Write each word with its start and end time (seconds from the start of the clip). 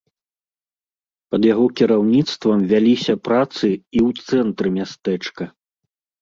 Пад 1.35 1.41
яго 1.53 1.65
кіраўніцтвам 1.81 2.59
вяліся 2.71 3.13
працы 3.27 3.67
і 3.97 3.99
ў 4.07 4.27
цэнтры 4.31 4.67
мястэчка. 4.81 5.43